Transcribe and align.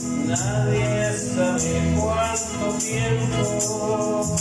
Nadie 0.00 1.12
sabe 1.12 1.94
cuánto 1.96 2.78
tiempo 2.78 4.36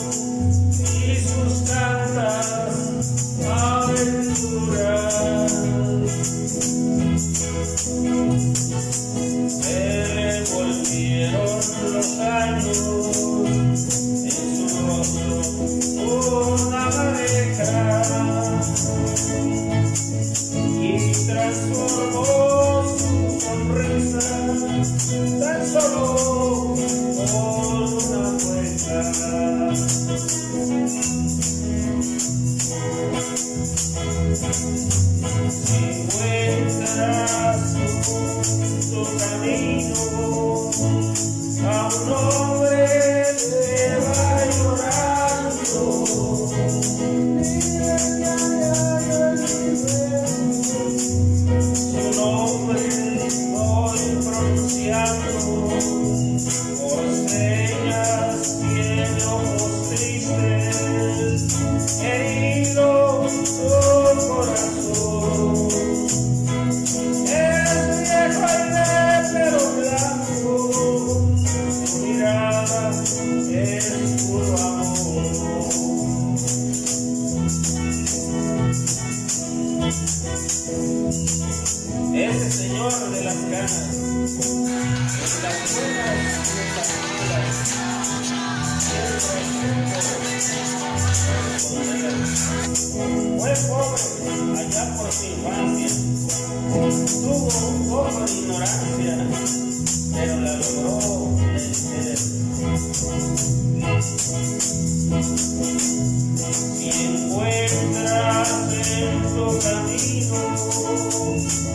camino 109.97 111.68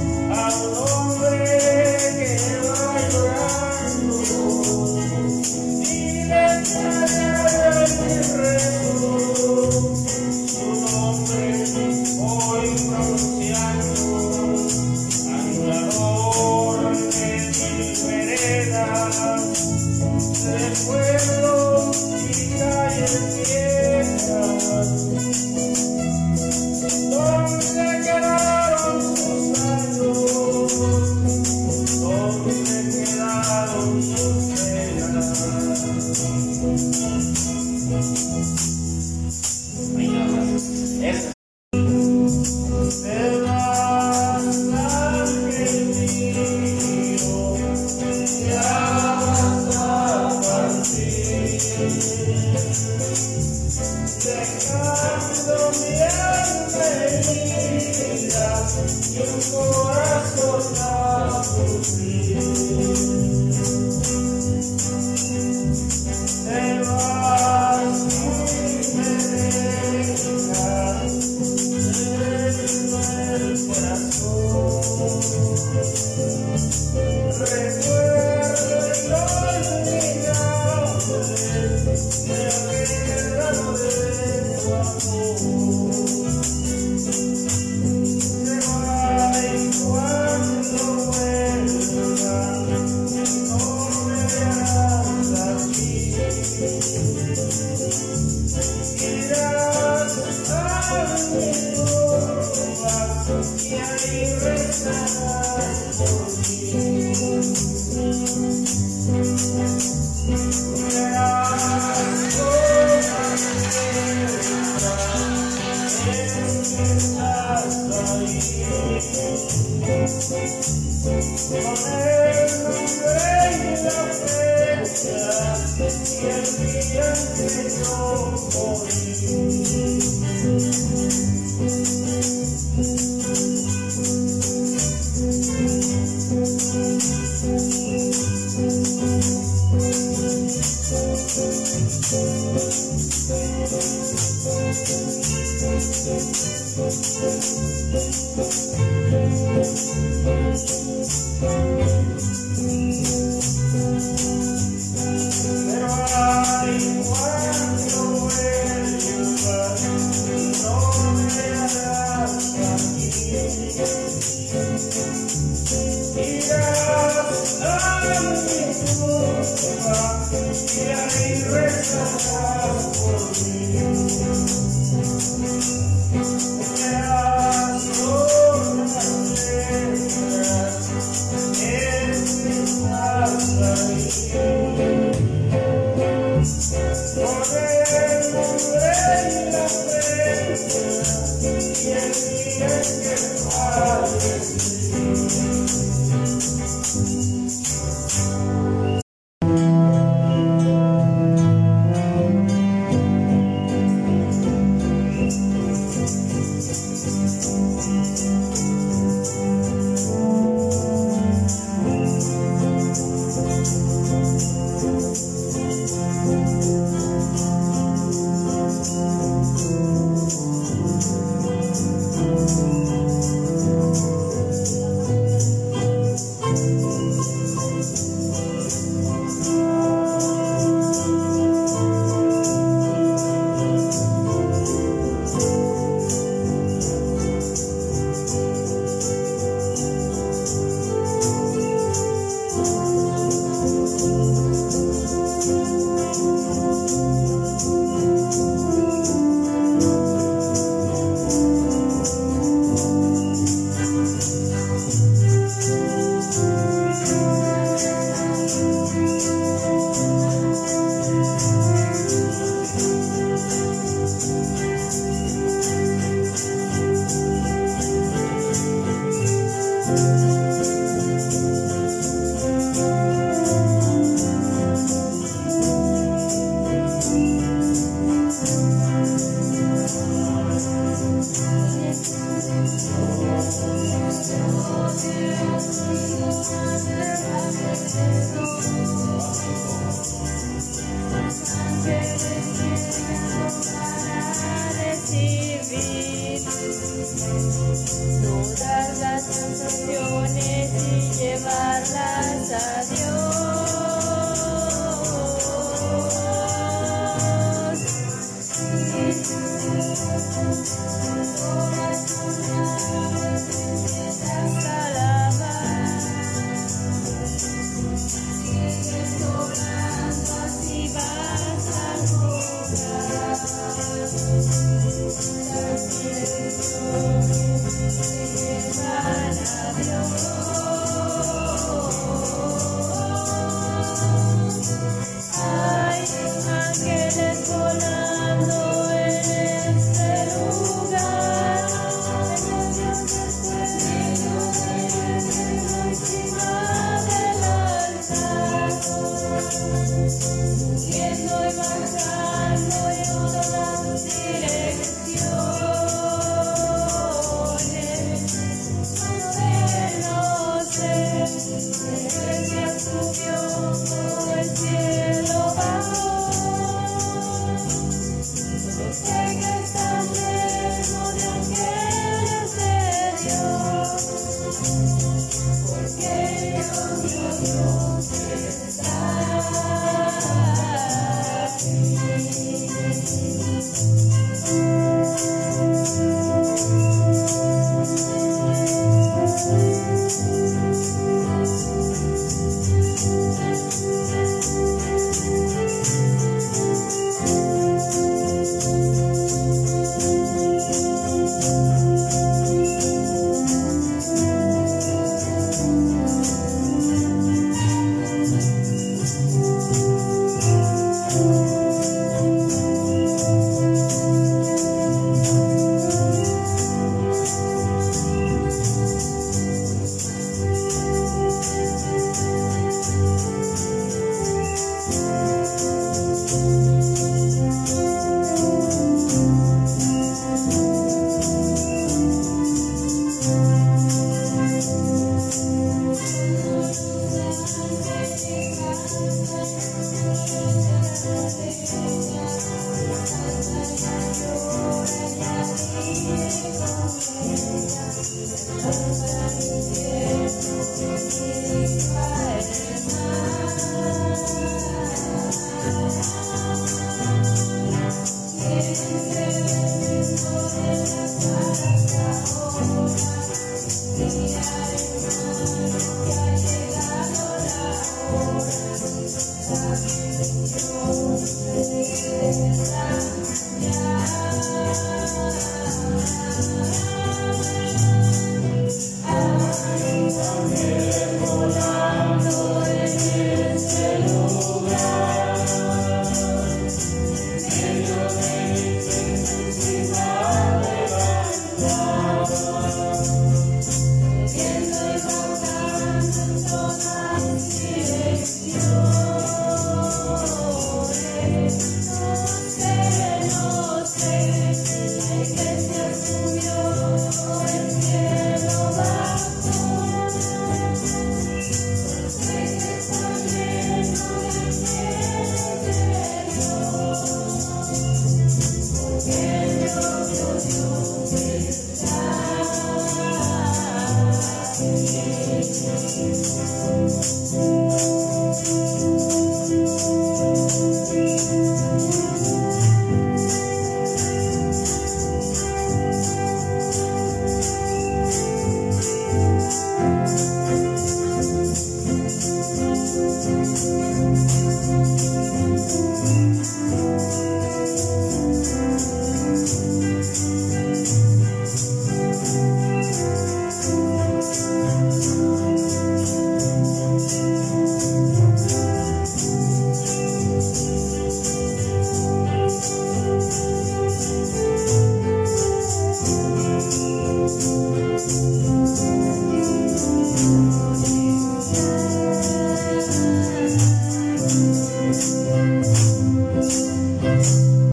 Hey, 65.27 66.83
Lord. 66.85 67.14